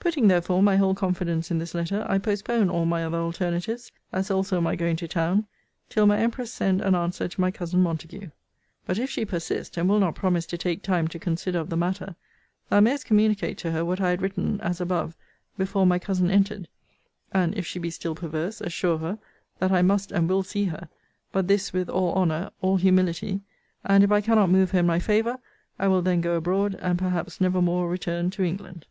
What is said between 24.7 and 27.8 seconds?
her in my favour, I will then go abroad, and perhaps never